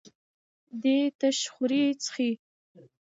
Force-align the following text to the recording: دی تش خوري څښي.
دی 0.81 0.97
تش 1.19 1.37
خوري 1.53 1.83
څښي. 2.03 2.31